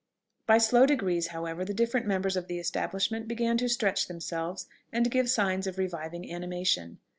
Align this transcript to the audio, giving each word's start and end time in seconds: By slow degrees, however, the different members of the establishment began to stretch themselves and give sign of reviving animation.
By 0.47 0.57
slow 0.57 0.87
degrees, 0.87 1.27
however, 1.27 1.63
the 1.63 1.75
different 1.75 2.07
members 2.07 2.35
of 2.35 2.47
the 2.47 2.57
establishment 2.57 3.27
began 3.27 3.55
to 3.59 3.69
stretch 3.69 4.07
themselves 4.07 4.65
and 4.91 5.11
give 5.11 5.29
sign 5.29 5.59
of 5.67 5.77
reviving 5.77 6.33
animation. 6.33 6.97